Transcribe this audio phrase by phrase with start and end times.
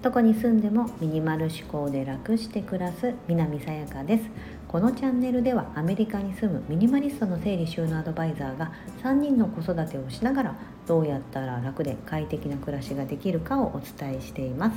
[0.00, 4.24] どこに住んでもミニマル思考で楽して暮らす南さやかです。
[4.66, 14.76] このチャンネルではアメリカに住むミニマリストの整理収納アドバイザーが3人の子育てをしながらどうやったら楽で快適な暮らしができるかをお伝えしています。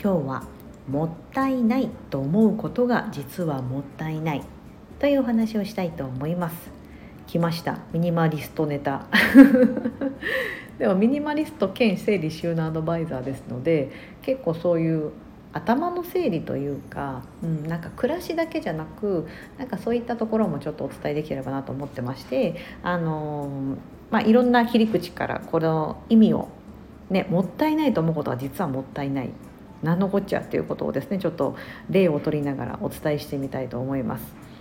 [0.00, 0.44] 今日は
[0.88, 4.42] もったいないと思うことが実はもったいない
[5.00, 6.81] というお話をしたいと思います。
[7.32, 7.78] 来ました。
[7.94, 9.06] ミニマリストネタ。
[10.78, 13.90] でもミニマリスト兼整理収納アドバイザーですので
[14.20, 15.12] 結構そういう
[15.54, 19.26] 頭の整理というか、うん、なんか暮らしだけじゃなく
[19.56, 23.48] なんかそういったところもちょっとお伝えできればなと思ってましてあの
[24.10, 26.48] まあいろんな切り口からこの意味を
[27.08, 29.30] ねもったいないと思うことは実はもったいない。
[29.82, 31.56] 何のこっちゃっていうことをですねちょっと
[31.90, 34.51] 例を取りながらお伝えしてみたいと思います。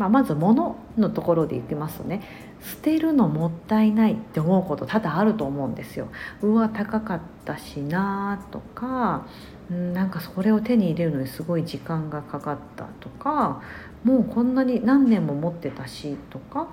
[0.00, 2.22] まあ、まず物のところでいきますとね
[2.62, 6.08] 捨てるのもったいないって思うこと多々あると思うんですよ。
[6.40, 9.26] うわ高かったしなとか
[9.70, 13.60] んなんかそれを手に入れるのにすごい時間がかかったとか
[14.02, 16.68] もうこんなに何年も持ってたしとか、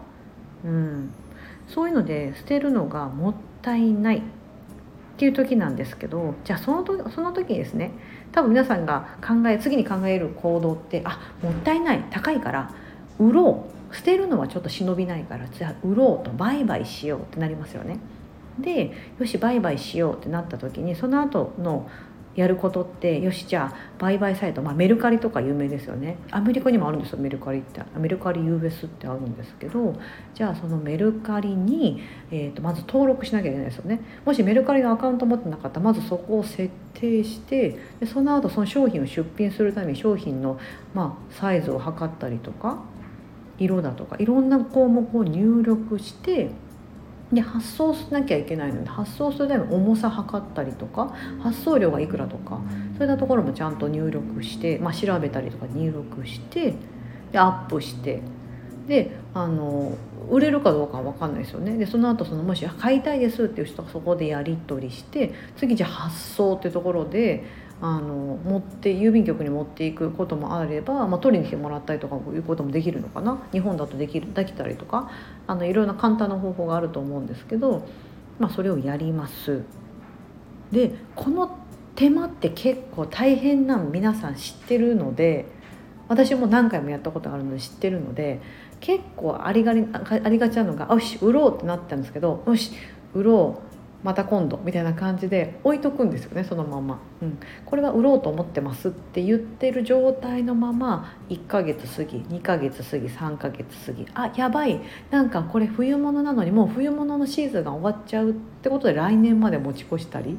[0.63, 1.11] うん、
[1.67, 4.21] そういうので捨てるのがもったいないっ
[5.17, 7.91] ていう時なんですけどじゃあその時その時ですね
[8.31, 12.71] 多分皆さんが考え次に考える行動ってあもったいない高いから
[13.19, 13.77] 売ろう。
[13.95, 17.99] 捨てるのはちょっと忍びないからじゃあ売ろうと売買しようってなりますよね。
[18.59, 21.89] でよし売買しようってなった時にその後の
[22.35, 26.17] やることってよしじゃあ売買サイト、まあ、メルカリとか有名ですよね。
[26.29, 27.81] アメリカにもあるんですよメルカリって。
[27.97, 29.95] メルカリ US ってあるんですけど
[30.35, 34.01] じゃあそのメルカリに、えー、とまず登録しなきゃいけないですよね。
[34.23, 40.59] もしメルカリのアカウント持ってなかったらまずそこを設定してでその後その商品を出品するために商品の、
[40.93, 42.83] まあ、サイズを測ったりとか
[43.57, 46.51] 色だとかいろんな項目を入力して
[47.31, 52.61] で発送しなきゃいけないので発送するために重さ測ったりとか発送料がいくらとか
[52.97, 56.75] そういったところもちゃんと入力して、まあ、調べたりとか入力して
[57.31, 58.21] でアップして
[58.87, 59.97] であの
[60.29, 61.77] 売れるかどうかは分かんないですよね。
[61.77, 67.43] でその後そのもし買いたいですっていう人がそこでやり取りして次じゃあ発送っていうところで
[67.79, 73.37] あの持って郵便局に持っていくこともあれば、まあ、取りに来てもらったりとかいうこともできるのかな。
[73.51, 75.11] 日本だとできるできたりとか。
[75.47, 77.87] あのいろんな簡単な方法があると思うんですけど、
[78.39, 79.63] まあ、それをやります。
[80.71, 81.57] でこの
[81.95, 85.45] 手間って結構大変なの皆さん知ってるので
[86.07, 88.41] 私も何回もやったことがあるので知ってるので
[88.79, 92.71] 結構ありがりありがちなのが「よし売ろう」ってなったんですけど「よし
[93.13, 93.66] 売ろう」
[94.03, 104.05] また今度みたいな感じで置いとくんですよねそのまま、うん、これは売ろうと思ってますって言ってる状態のまま1ヶ月過ぎ2ヶ月過ぎ3ヶ月過ぎ。
[104.13, 104.81] あやばい。
[105.09, 110.37] なんかこれ冬物なのにもう冬物のシーズンが終わっちゃうってことで来年まで持ち越したり、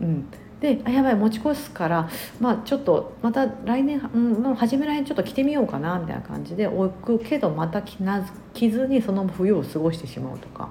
[0.00, 0.28] うん、
[0.60, 10.68] であやばい持ち越すからまあちょっとまた来年、うん、もう初め来年ちょっと着てみようかなみたいな感じで置くけどまた着な着ずにその冬を過ごしてしまうとか。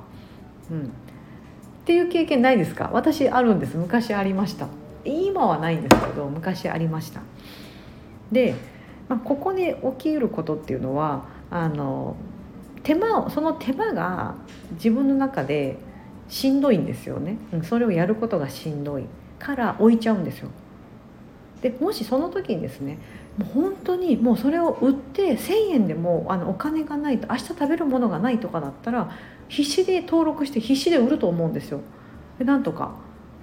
[0.70, 0.92] うん。
[1.88, 2.90] っていう経験ないですか？
[2.92, 3.78] 私あるんです。
[3.78, 4.68] 昔ありました。
[5.06, 7.22] 今はないんですけど昔ありました。
[8.30, 8.56] で、
[9.08, 12.18] まあ、ここに起きうることっていうのはあの
[12.84, 14.36] 手間をその手間が
[14.72, 15.78] 自分の中で
[16.28, 17.38] しんどいんですよね。
[17.64, 19.06] それをやることがしんどい。
[19.40, 20.50] から置いちゃうんですよ。
[21.62, 23.00] でもしその時にですね
[23.38, 29.10] もう本当にもうそれを売って1,000円でもあのお金がないと明日食べるものがないとかだったら
[29.48, 31.82] 必死で登録して必死で売ると思うんですよ。
[32.40, 32.96] でなんとか、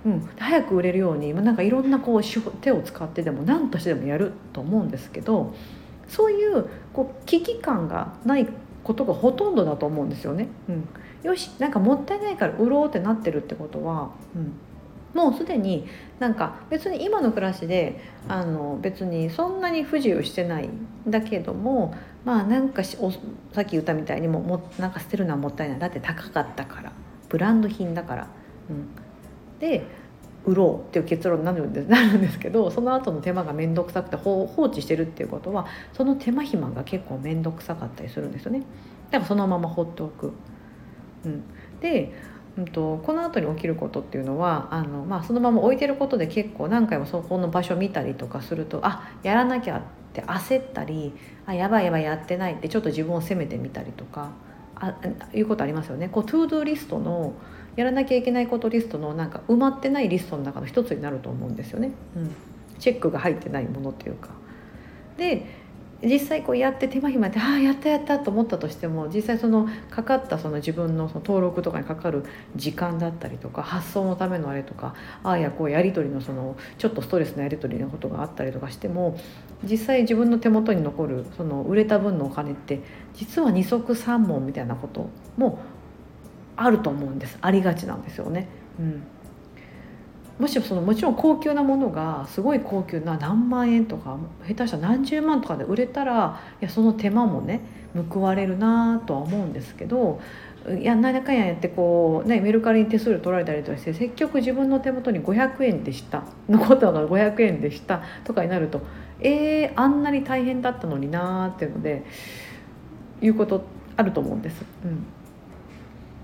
[0.04, 2.22] うん、早く売れるようになんかいろんなこう
[2.60, 5.54] 手を使ってでも何としてでもやると思うんですけど
[6.08, 8.48] そういうこう危機感がない
[8.82, 10.48] ことがほとんどだと思うんですよね。
[10.68, 10.88] うん、
[11.22, 14.52] よしなんかもったいないから売ろうってなってるってことは、うん、
[15.14, 15.86] もうすでに
[16.18, 23.10] なんか別に今の暮らしであの別にそんなに不自由してないんだけどもまあなんかしお
[23.52, 26.92] さっき言ったみたいにももなんか捨てるのはもったいないだって高かったから
[27.28, 28.28] ブランド品だから。
[28.70, 28.88] うん、
[29.58, 29.86] で
[30.46, 38.62] 売ろうっていう結論になるんですなるんですけどその後の手間が面倒くさくて放置してるっていうことはその手間暇が結構面倒くさかったりするんですよね。
[39.10, 40.32] だからそのまま放っておく。
[41.24, 41.42] うん、
[41.80, 42.12] で
[42.56, 51.12] うんと、この後に起きることっていうのはあの、まあ、そのまま置いてることで結構何回もそこの場所見たりとかするとあやらなきゃって焦ったり
[51.46, 54.30] あやばいやばいやってないってちょっと自分を責めてみたりとか
[54.76, 54.96] あ
[55.32, 56.08] いうことありますよね。
[56.08, 57.34] こう to do リストの
[57.76, 61.92] やらなきゃいけないことリストのなんか埋まってないリストの中の一つになると思うんですよね。
[62.16, 62.30] うん、
[62.78, 64.30] チェックが入ってないものっていうか。
[65.16, 65.46] で
[66.04, 72.24] 実際こうやって手間暇で ああやったやったと思ったとしても実際そのかかったその自分のその登録とかにかかる
[72.56, 79.16] 時間だったりとか発送のためのあれとかああやこうやり取りのそのちょっとストレスなやり取りのことがあったりとかしても
[79.62, 82.80] 実際自分の手元に残るその売れた分のお金って
[83.14, 85.58] 実は二足三門みたいなことも
[86.56, 88.48] あると思うんですありがちなんですよね。
[88.78, 89.02] うん
[90.38, 97.60] もしそのもちろん高級なものがすごい高級な何万円とか下手したら何十万とかで売れたらいやその手間もね
[98.10, 100.20] 報われるなとは思うんですけど
[100.80, 108.80] いや何やかんややってこう、ね、メルカリに手数料取られたりとかして積極自分の手元に500円でした残ったのが500円でしたとかになると
[109.20, 112.04] えー、あんなに大変だったのになーっていうので
[113.22, 113.64] いうこと
[113.96, 114.64] あると思うんです。
[114.84, 115.06] うん、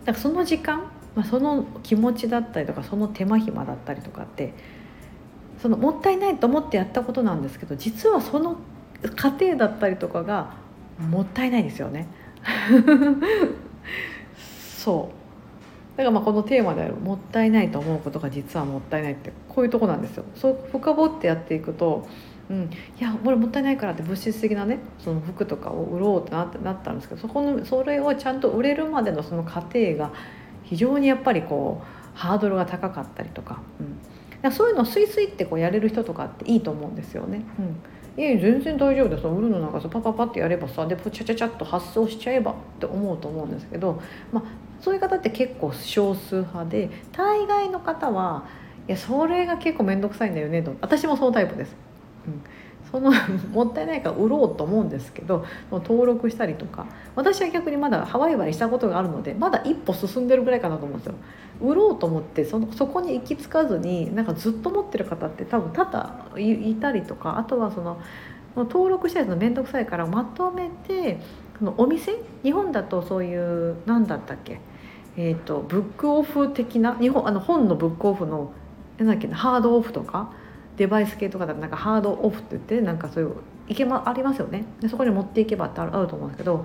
[0.04, 4.54] だからその時間まあ、その気持ちだったりとかその手間暇だったりとかって
[5.60, 8.56] そのもったいないと思ってやったことなんですけど実はその
[9.16, 10.54] 過程だったりとかが
[10.98, 12.06] もったいないですよね。
[14.76, 20.24] そうだからまあこのテーマである「もったいないと思うことが実はもったいない」ってこういうとこなんですよ。
[20.34, 22.06] そう深掘ってやっていくと
[22.50, 30.10] うん、いやこれもったいないからって物質的なねその服とかを売ろうってなってなったんですけどそこのそれをちゃんと売れるまでのその過程が
[30.70, 33.98] 非常にやっぱりこうハードルが高かったりとか,、うん、
[34.40, 37.42] だそういうのをスイスイってこうやれる人とかっていいと思うんですよね。
[38.16, 44.00] うん、いや全然大丈夫です売るのなんかさパパパってやればさでチャチャチャっと発送しちゃえばって思うと思うんですけど、
[44.32, 44.44] まあ、
[44.80, 48.44] そういう方って結構少数派で大概の方は
[48.86, 50.74] いやそれが結構面倒くさいんだよねと。
[50.80, 51.74] 私もそのタイプです。
[52.26, 52.42] うん
[52.90, 53.12] その
[53.52, 61.14] もったいないから売ろうと思うんですけど登録したりとか私は逆にまだハワイワイしたことがあるのでまだ一歩進んでるぐらいかなと思うんですよ。
[61.60, 68.00] 売ろうと思ってそのそこに行き着かずになんかずっと持ってる方って多分多々いたりとかあとはその
[68.56, 71.20] 登録したやつの面倒くさいからまとめて
[71.58, 74.60] そのお店日本だとそういう何だったっけ
[75.16, 78.52] えーと、ブックオフ的な日本あの本のブックオフの
[78.96, 80.32] 何だっけハードオフとか
[80.80, 83.34] デバイス系とかだとなんかハードオフって言ってなんかそういう
[83.68, 84.64] いけまありますよね。
[84.80, 86.64] でそこに持っていけばってあると思うんですけど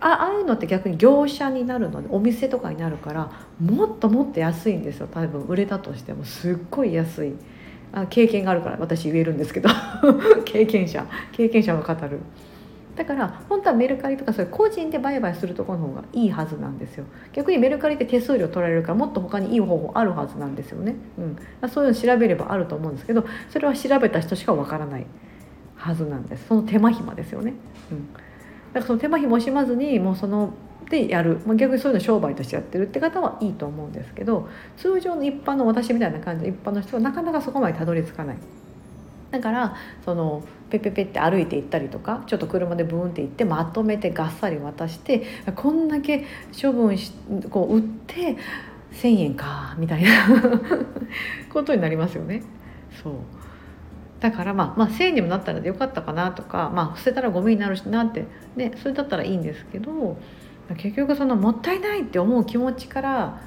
[0.00, 3.30] ああいうのって逆に業者になるのでお店とかになるから
[3.60, 5.06] もっともっと安いんですよ。
[5.06, 7.34] 多分売れたとしてもすっごい安い。
[7.92, 9.68] あ経験があるから私言えるんですけど。
[10.44, 11.06] 経験者。
[11.30, 12.18] 経験者が語る。
[12.96, 17.04] だから本当はメルカリとかそういう個人で売買するところの方がいいはずなんですよ。
[17.32, 20.94] 逆にメルカリって手数料取られるからもっと他にいい方法あるはずなんですよね、
[21.62, 25.06] うん、そういうの調べればあると思うんですけどそれは調べた人しかわからない
[25.76, 26.46] はずなんです。
[26.46, 27.54] その手間暇ですよね、
[27.90, 30.54] うん、だからその手間暇を惜しまずにもうその
[30.88, 38.36] でやる、まあ、逆にそういうの商売としてやってるって方はいいと思うんですけど通常の一般の私みたいな感じの一般の人はなかなかそこまでたどり着かない。
[39.34, 45.24] だからそのペペペって歩いて行ったりとかちょっと車でブーンって行ってまとめてがっさり渡して
[45.56, 46.24] こんだけ
[46.60, 47.12] 処分し
[47.50, 48.36] こう売って
[48.92, 50.10] 1,000円かみたいな
[51.52, 52.44] ことになりますよね。
[53.02, 53.14] そう
[54.20, 60.16] だからまあ、まあ、1,000円にもなったらよかったかなとか、まあ、捨てたらゴミになるしなって、ね、それだったらいいんですけど
[60.76, 63.40] 結局そのもったいないって思う気持ちから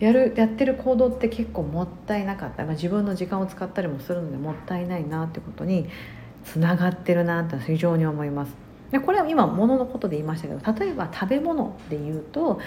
[0.00, 5.88] やるやってる行動って結構もったいなかった、自分の時間を使ったりもするのでもったいないなってことに
[6.44, 8.54] つながってるなって非常に思います。
[8.90, 12.60] でこれは今物のことで言いましたけど例えば食べ物で言うと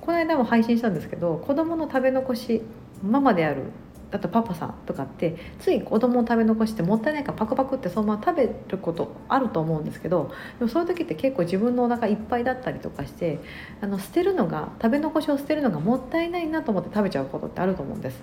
[0.00, 2.62] この間も配信したんですけど子どもの食べ残し
[3.02, 3.64] ママである
[4.12, 13.40] あとパパさんとかってつい子供を食べ残してもったいないからパクパクってそのまま食べることあると思うんですけどでもそういう時って結構自分のお腹いっぱいだったりとかして
[13.80, 18.22] あの捨てるのが食べ残しを捨てるのがもったいないなと思って食べちゃうことってあると思うんです。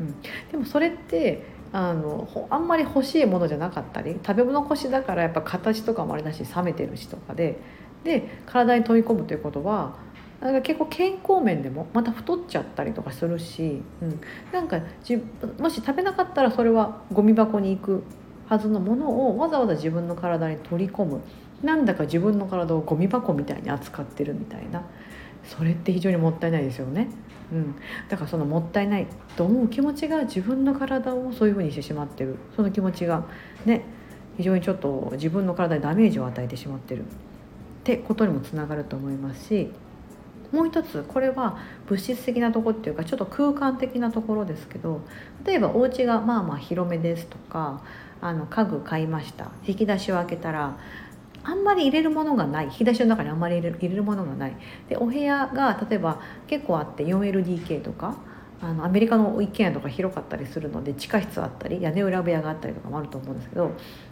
[0.00, 0.14] うん、
[0.50, 7.58] でもそれってあのあんまり欲しいものじゃなかったり食べ残しだからやっぱ形とかもあれだし冷めてるしとかで
[8.02, 9.94] で体に飛び込むということは
[10.40, 14.20] なんか結構健康面でもまた太っちゃったりとかするし、うん、
[14.52, 14.80] なんか
[15.58, 18.02] もし食べなかったらそれはゴミ箱に行く
[18.48, 21.20] はずのものをわざわざ自分の体に取り込む。
[21.62, 24.82] なんだか自分の体をゴミ箱みたいに扱ってるみたいな。
[25.44, 27.08] それって非常にもったいないですよね。
[27.52, 27.74] うん、
[28.08, 29.06] だからそのもったいない
[29.36, 32.36] と思う気持ちが自分の体をそういうふうにしてしまってる。
[32.56, 33.24] その気持ちが
[33.66, 33.84] ね
[34.36, 37.02] 非常にちょっと自分の体にダメージを与えてしまってる。
[37.02, 37.04] っ
[37.84, 39.70] てことにもつながると思いますし
[40.52, 45.00] もう一つこれは物質的なとこっていうかちょっと空間的なところですけど
[45.44, 47.82] 例えばお家がまあまあ広めですとか
[48.20, 49.50] あの家具買いました。
[49.66, 50.76] 引き出しを開けたら
[51.42, 52.66] あんまり入れるものがない。
[52.66, 54.56] 引き出しの中にあんまり入れるものがない。
[54.88, 58.16] でお部屋が例えば結構あって 4LDK とか
[58.60, 63.70] あのアメリカの一軒家とか広かったりするので地下室あったり屋根裏部屋があったりとかもあると思うんですけど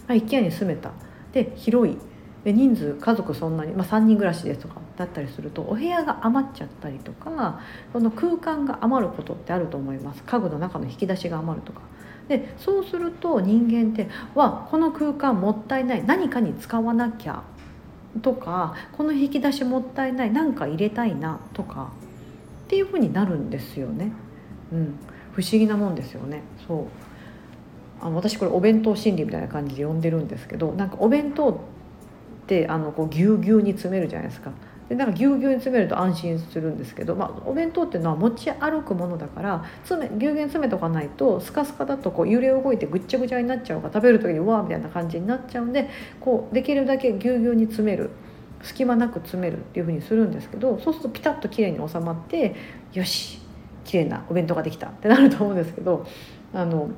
[0.08, 0.92] 一軒家に住めた。
[1.32, 1.98] で広い
[2.44, 7.60] で人数家族そんなに、まあ、3人暮らしですとかだったりするとお部屋が余っちゃったりとか
[7.92, 10.22] その空間が余ることってあると思います。
[10.24, 11.80] 家具の中の引き出しが余るとか。
[12.28, 16.04] でそうすると人間ってはこの空間もったいない。
[16.04, 17.42] 何かに使わなきゃ。
[18.22, 20.30] とかこの引き出しもったいない。
[20.30, 21.90] 何か入れたいなとか。
[22.66, 24.12] っていうふうになるんですよね。
[24.72, 24.98] うん、
[25.32, 26.42] 不思議なもんですよね。
[26.66, 26.86] そう。
[28.00, 31.60] あの私これお弁当心理みたいな感じで呼んでるんですけどなんかお弁当
[32.48, 34.50] ってあのこうぎゅうぎゅうに詰めるじゃないですか。
[34.88, 45.90] でなんかぎゅうぎゅうに詰めると安心するんですけど、まあ、お弁当っていうのは持ち歩くものだから詰めぎゅうぎゅう詰めとかないとスカスカだとこう揺れ動いてぐっちゃぐちゃになっちゃうから食べる時にうわーみたいな感じになっちゃうんで
[46.20, 48.08] こうできるだけぎゅうぎゅうに詰める
[48.62, 52.56] 隙間なく詰めるっていうふうにするんですけどそうするとピタッときれいに収まって
[52.94, 53.40] よし
[53.84, 56.06] きれいなお弁当ができたってなると思うんですけど
[56.54, 56.88] あの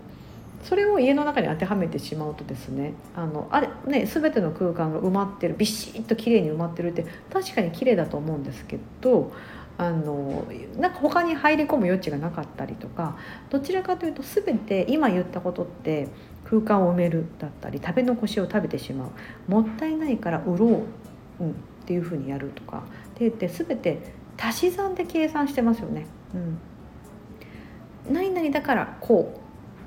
[0.63, 9.33] それを家の中に当てはめてしまうとですねあのあれね全ての空間が埋まってるビシッと綺麗に埋まってるって確かに綺麗だと思うんですけど
[9.79, 13.17] あのなんか他に入り込む余地がなかったりとか
[13.49, 16.09] どちらかというと全て今言ったことって
[16.45, 19.11] 空間を埋めるだったり食べ残しを食べてしまう
[19.51, 21.55] もったいないから売ろう、うん、っ
[21.87, 22.81] ていうふうにやるとかっ
[23.15, 23.99] て言って全て
[24.37, 26.07] 足し算で計算してますよね。
[26.35, 29.41] うん、何々だからこ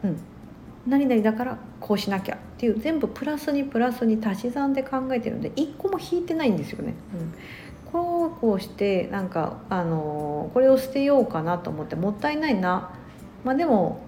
[0.04, 0.18] う、うん。
[0.86, 6.94] 何々だからこうしなきゃっていう全部プラスにプラスに足し算で考えてるので一個も引いてないんですよね。
[7.14, 7.34] うん。
[7.92, 12.92] こうこうしてなんかあのこれを捨てようかなと思ってもったいないな。
[13.44, 14.02] まあでも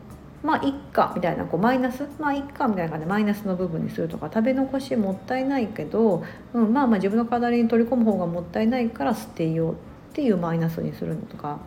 [0.44, 2.08] まあいっかみたいなこうマイナス？
[2.20, 9.76] まあいっかみたいな感じでマイナスの部分にするとか食べ残しもったいないけど、うん、まあまあ自分の体に取り込む方がもったいないから捨てようっ
[10.14, 11.60] ていうマイナスにするのとか。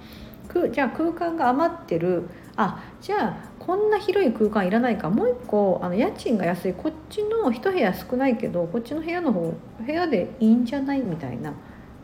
[0.72, 2.28] じゃあ空間が余ってる。
[2.56, 5.10] あじゃあこんな広い空間いらないか。
[5.10, 6.72] もう一個あの家賃が安い。
[6.72, 9.52] こっちの一部屋少ないけどこっちの部屋の方
[9.84, 11.52] 部屋でいいんじゃないみたいな。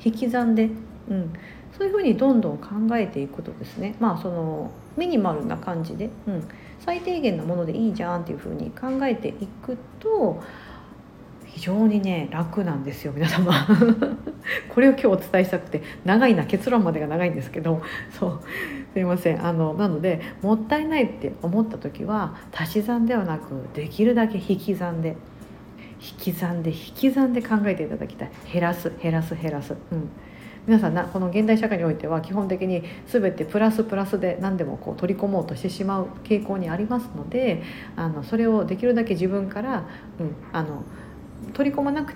[0.04, 0.68] 引き算で、
[1.08, 1.32] うん、
[1.72, 2.68] そういうふうにどんどん考
[2.98, 3.94] えていくとですね。
[3.98, 6.46] まあそのミニマルな感じで、うん、
[6.80, 10.42] 最低限のものでいいじゃんっていうふうに考えていくと
[11.46, 13.54] 非常にね楽なんですよ皆様。
[14.68, 16.44] これを今日お伝えしたくて長いな。
[16.44, 17.80] 結論までが長いんですけど。
[18.10, 18.40] そう。
[18.94, 19.44] すいません。
[19.44, 25.16] あのなのでもったいないって思った時は足し算ではなくできるだけ引き算で
[26.00, 28.30] 引き算で引き算で考えていただきたい。
[28.52, 30.08] 減らす減らす減らす、うん、
[30.68, 37.64] 皆さんなこの現代社会においては基本的に全てプラスプラスで何でもこう取り込もうとしてしまう傾向にありますので
[37.96, 39.88] あのそれをできるだけ自分から、
[40.20, 40.84] うん、あの
[41.52, 42.14] 取り込まなく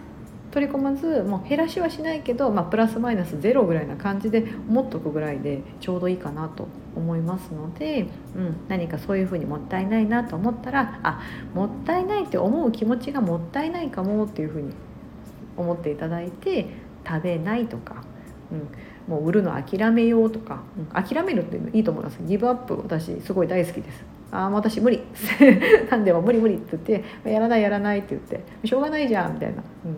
[0.50, 11.22] 取り込まずもう減らしはしないけど、まあ、プラスマイナスゼロぐらいな感じで持っとくぐらいでちょうどいいかなと思いますので、うん、何かそういうふうにもったいないなと思ったらあ
[11.54, 14.72] もったいないって思う気持ちがもったいないかもっていうふうに
[15.56, 16.66] 思っていただいて
[17.06, 18.02] 食べないとか、
[18.52, 22.18] うん、もう売るの諦めようとか、うん、諦めるっていうのいいと思います。
[22.22, 24.04] ギブアップ私すごい大好きです。
[24.30, 25.00] あ私無理。
[25.90, 29.96] なんでも無理無理って言ってやらないやらないって言ってしょうがないじゃんみたいな、うん、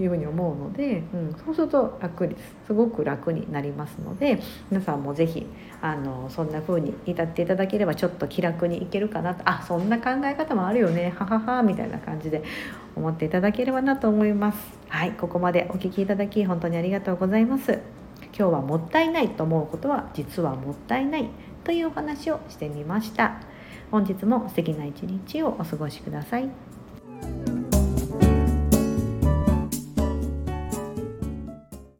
[0.00, 5.46] いうふうに思うので、うん、そうすると楽ですすごく楽になりますので皆さんも是非
[5.80, 12.42] あのそんな風に至っていただければちょっと気楽にいけるかなとあそんな考え方もあるよねはははみたいな感じで
[12.96, 14.58] 思っていただければなと思います。
[14.88, 17.80] はいここまでお聴きいただき本当にありがとうございます。
[18.36, 21.28] 今日はもったいないと思うことは実はもったいない
[21.64, 23.40] というお話をしてみました。
[23.90, 27.51] 本日も素敵な一日をお過ごしください。